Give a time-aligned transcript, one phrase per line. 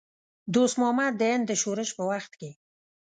[0.53, 2.51] دوست محمد د هند د شورش په وخت کې.